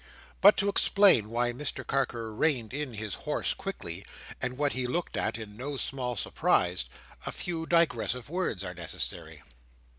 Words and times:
But 0.41 0.57
to 0.57 0.67
explain 0.67 1.29
why 1.29 1.53
Mr 1.53 1.85
Carker 1.85 2.33
reined 2.33 2.73
in 2.73 2.95
his 2.95 3.13
horse 3.13 3.53
quickly, 3.53 4.03
and 4.41 4.57
what 4.57 4.73
he 4.73 4.87
looked 4.87 5.15
at 5.15 5.37
in 5.37 5.55
no 5.55 5.77
small 5.77 6.15
surprise, 6.15 6.85
a 7.27 7.31
few 7.31 7.67
digressive 7.67 8.27
words 8.27 8.63
are 8.63 8.73
necessary. 8.73 9.43